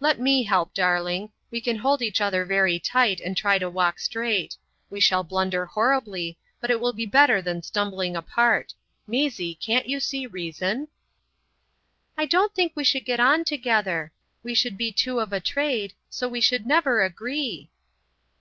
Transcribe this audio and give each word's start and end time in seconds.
"Let 0.00 0.18
me 0.18 0.42
help, 0.42 0.74
darling. 0.74 1.30
We 1.52 1.60
can 1.60 1.76
hold 1.76 2.02
each 2.02 2.20
other 2.20 2.44
very 2.44 2.80
tight 2.80 3.20
and 3.20 3.36
try 3.36 3.56
to 3.56 3.70
walk 3.70 4.00
straight. 4.00 4.56
We 4.90 4.98
shall 4.98 5.22
blunder 5.22 5.64
horribly, 5.64 6.36
but 6.60 6.72
it 6.72 6.80
will 6.80 6.92
be 6.92 7.06
better 7.06 7.40
than 7.40 7.62
stumbling 7.62 8.16
apart. 8.16 8.74
Maisie, 9.06 9.54
can't 9.54 9.88
you 9.88 10.00
see 10.00 10.26
reason?" 10.26 10.88
"I 12.18 12.26
don't 12.26 12.52
think 12.52 12.72
we 12.74 12.82
should 12.82 13.04
get 13.04 13.20
on 13.20 13.44
together. 13.44 14.10
We 14.42 14.54
should 14.56 14.76
be 14.76 14.90
two 14.90 15.20
of 15.20 15.32
a 15.32 15.38
trade, 15.38 15.94
so 16.08 16.26
we 16.28 16.40
should 16.40 16.66
never 16.66 17.00
agree." 17.02 17.70